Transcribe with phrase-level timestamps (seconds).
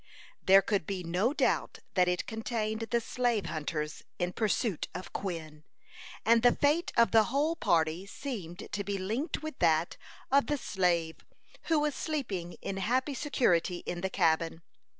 [0.43, 5.63] There could be no doubt that it contained the slave hunters in pursuit of Quin;
[6.25, 9.97] and the fate of the whole party seemed to be linked with that
[10.31, 11.17] of the slave,
[11.65, 14.63] who was sleeping in happy security in the cabin.